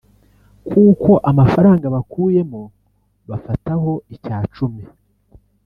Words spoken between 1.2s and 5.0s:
amafaranga bakuyemo bafataho icya cumi